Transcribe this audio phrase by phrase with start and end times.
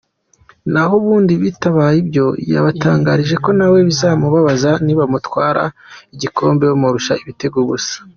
[0.71, 5.63] Naho ubundi bitabaye ibyo yabatangarije ko nawe bizamubabaza nibamutwara
[6.15, 7.95] igikombe bamurusha ibitego gusa.